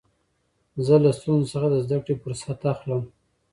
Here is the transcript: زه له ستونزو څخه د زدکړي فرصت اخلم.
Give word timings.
زه 0.85 0.95
له 1.03 1.11
ستونزو 1.17 1.51
څخه 1.53 1.67
د 1.71 1.75
زدکړي 1.85 2.15
فرصت 2.23 2.57
اخلم. 2.73 3.01